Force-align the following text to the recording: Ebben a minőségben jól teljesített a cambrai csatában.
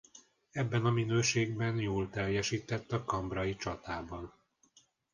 Ebben 0.51 0.85
a 0.85 0.89
minőségben 0.91 1.77
jól 1.79 2.09
teljesített 2.09 2.91
a 2.91 3.03
cambrai 3.03 3.55
csatában. 3.55 4.33